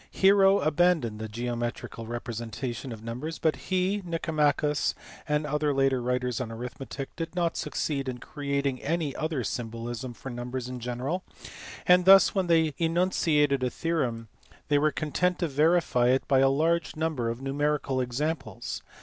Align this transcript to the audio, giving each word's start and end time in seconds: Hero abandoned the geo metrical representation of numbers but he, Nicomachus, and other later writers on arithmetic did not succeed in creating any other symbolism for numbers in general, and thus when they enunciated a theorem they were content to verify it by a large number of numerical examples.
Hero 0.09 0.59
abandoned 0.61 1.19
the 1.19 1.27
geo 1.29 1.55
metrical 1.55 2.07
representation 2.07 2.91
of 2.91 3.03
numbers 3.03 3.37
but 3.37 3.55
he, 3.55 4.01
Nicomachus, 4.03 4.95
and 5.29 5.45
other 5.45 5.75
later 5.75 6.01
writers 6.01 6.41
on 6.41 6.51
arithmetic 6.51 7.15
did 7.15 7.35
not 7.35 7.55
succeed 7.55 8.09
in 8.09 8.17
creating 8.17 8.81
any 8.81 9.15
other 9.15 9.43
symbolism 9.43 10.15
for 10.15 10.31
numbers 10.31 10.67
in 10.67 10.79
general, 10.79 11.23
and 11.85 12.05
thus 12.05 12.33
when 12.33 12.47
they 12.47 12.73
enunciated 12.79 13.61
a 13.61 13.69
theorem 13.69 14.27
they 14.69 14.79
were 14.79 14.91
content 14.91 15.37
to 15.37 15.47
verify 15.47 16.07
it 16.07 16.27
by 16.27 16.39
a 16.39 16.49
large 16.49 16.95
number 16.95 17.29
of 17.29 17.39
numerical 17.39 18.01
examples. 18.01 18.81